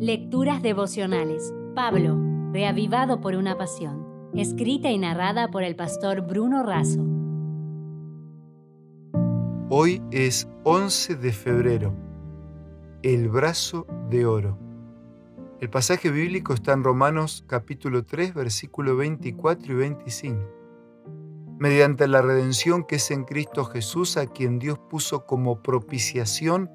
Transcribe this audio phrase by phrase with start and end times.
[0.00, 1.52] Lecturas devocionales.
[1.74, 2.16] Pablo,
[2.52, 4.30] reavivado por una pasión.
[4.32, 7.04] Escrita y narrada por el pastor Bruno Razo.
[9.68, 11.96] Hoy es 11 de febrero.
[13.02, 14.56] El brazo de oro.
[15.60, 20.40] El pasaje bíblico está en Romanos capítulo 3, versículo 24 y 25.
[21.58, 26.70] Mediante la redención que es en Cristo Jesús, a quien Dios puso como propiciación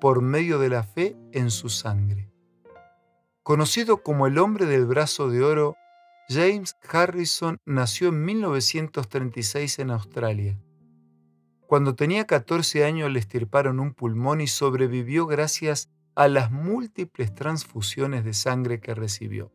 [0.00, 2.33] por medio de la fe en su sangre.
[3.44, 5.76] Conocido como el hombre del brazo de oro,
[6.30, 10.58] James Harrison nació en 1936 en Australia.
[11.66, 18.24] Cuando tenía 14 años le estirparon un pulmón y sobrevivió gracias a las múltiples transfusiones
[18.24, 19.52] de sangre que recibió.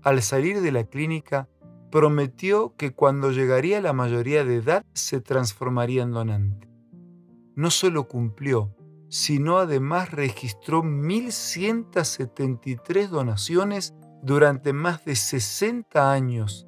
[0.00, 1.50] Al salir de la clínica,
[1.90, 6.70] prometió que cuando llegaría a la mayoría de edad se transformaría en donante.
[7.54, 8.74] No solo cumplió,
[9.14, 16.66] sino además registró 1.173 donaciones durante más de 60 años.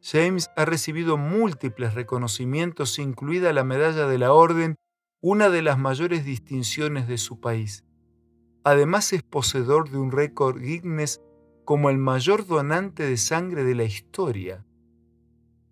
[0.00, 4.76] James ha recibido múltiples reconocimientos, incluida la Medalla de la Orden,
[5.20, 7.84] una de las mayores distinciones de su país.
[8.64, 11.20] Además es poseedor de un récord Guinness
[11.66, 14.64] como el mayor donante de sangre de la historia.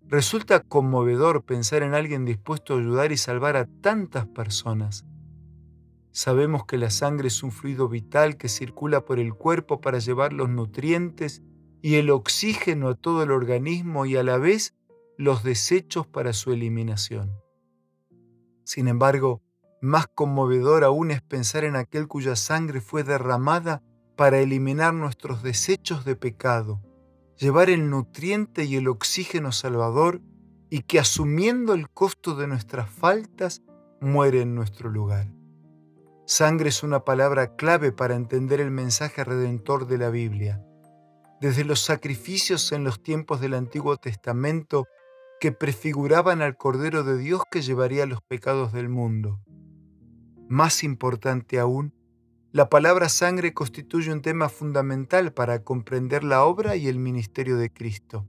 [0.03, 5.07] Resulta conmovedor pensar en alguien dispuesto a ayudar y salvar a tantas personas.
[6.15, 10.31] Sabemos que la sangre es un fluido vital que circula por el cuerpo para llevar
[10.31, 11.41] los nutrientes
[11.81, 14.75] y el oxígeno a todo el organismo y a la vez
[15.17, 17.31] los desechos para su eliminación.
[18.63, 19.41] Sin embargo,
[19.81, 23.81] más conmovedor aún es pensar en aquel cuya sangre fue derramada
[24.15, 26.79] para eliminar nuestros desechos de pecado,
[27.37, 30.21] llevar el nutriente y el oxígeno salvador
[30.69, 33.63] y que asumiendo el costo de nuestras faltas
[33.99, 35.27] muere en nuestro lugar.
[36.35, 40.65] Sangre es una palabra clave para entender el mensaje redentor de la Biblia.
[41.39, 44.87] Desde los sacrificios en los tiempos del Antiguo Testamento
[45.39, 49.41] que prefiguraban al Cordero de Dios que llevaría los pecados del mundo.
[50.49, 51.93] Más importante aún,
[52.51, 57.71] la palabra sangre constituye un tema fundamental para comprender la obra y el ministerio de
[57.71, 58.27] Cristo.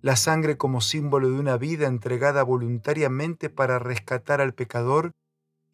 [0.00, 5.12] La sangre como símbolo de una vida entregada voluntariamente para rescatar al pecador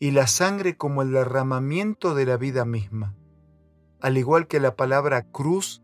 [0.02, 3.14] y la sangre como el derramamiento de la vida misma.
[4.00, 5.82] Al igual que la palabra cruz,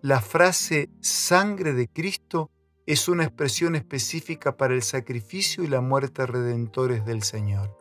[0.00, 2.50] la frase sangre de Cristo
[2.86, 7.76] es una expresión específica para el sacrificio y la muerte redentores del Señor.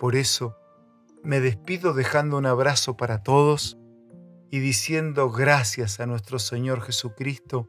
[0.00, 0.56] Por eso,
[1.22, 3.78] me despido dejando un abrazo para todos
[4.50, 7.68] y diciendo gracias a nuestro Señor Jesucristo,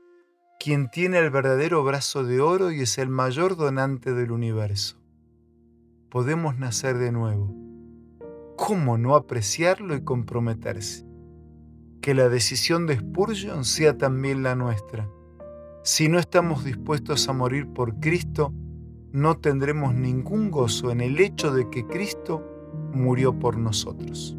[0.59, 5.02] quien tiene el verdadero brazo de oro y es el mayor donante del universo
[6.13, 7.55] podemos nacer de nuevo.
[8.55, 11.07] ¿Cómo no apreciarlo y comprometerse?
[12.03, 15.09] Que la decisión de Spurgeon sea también la nuestra.
[15.81, 18.53] Si no estamos dispuestos a morir por Cristo,
[19.11, 22.45] no tendremos ningún gozo en el hecho de que Cristo
[22.93, 24.37] murió por nosotros.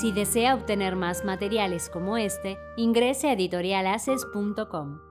[0.00, 5.07] Si desea obtener más materiales como este, ingrese a editorialaces.com.